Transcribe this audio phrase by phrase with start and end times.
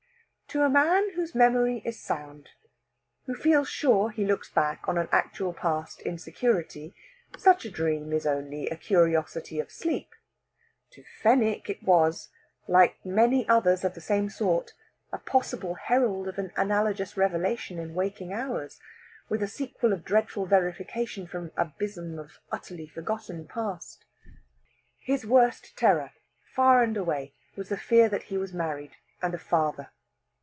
[0.53, 2.49] To a man whose memory is sound,
[3.25, 6.93] who feels sure he looks back on an actual past in security,
[7.37, 10.09] such a dream is only a curiosity of sleep.
[10.89, 12.31] To Fenwick it was,
[12.67, 14.73] like many others of the same sort,
[15.13, 18.77] a possible herald of an analogous revelation in waking hours,
[19.29, 24.03] with a sequel of dreadful verification from some abysm of an utterly forgotten past.
[24.99, 26.11] His worst terror,
[26.53, 29.89] far and away, was the fear that he was married and a father.